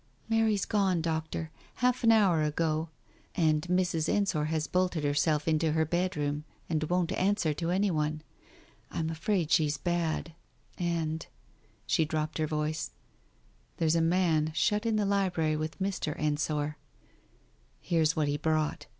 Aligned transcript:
"Mary's 0.27 0.65
gone, 0.65 0.99
Doctor. 0.99 1.51
Half 1.75 2.03
an 2.03 2.11
hour 2.11 2.41
ago. 2.41 2.89
And 3.35 3.61
Mrs. 3.67 4.09
Ensor 4.09 4.45
has 4.45 4.65
bolted 4.65 5.03
herself 5.03 5.47
into 5.47 5.73
her 5.73 5.85
bedroom, 5.85 6.43
and 6.67 6.81
won't 6.85 7.11
answer 7.11 7.53
to 7.53 7.69
any 7.69 7.91
one. 7.91 8.23
I'm 8.89 9.11
afraid 9.11 9.51
she's 9.51 9.77
bad. 9.77 10.33
And 10.79 11.27
"—she 11.85 12.03
dropped 12.03 12.39
her 12.39 12.47
voice— 12.47 12.89
"there's 13.77 13.95
a 13.95 14.01
man 14.01 14.49
shut 14.55 14.87
in 14.87 14.95
the 14.95 15.05
library 15.05 15.55
with 15.55 15.77
Mr. 15.77 16.15
Ensor. 16.17 16.77
Here's 17.79 18.15
what 18.15 18.27
he 18.27 18.37
brought. 18.37 18.87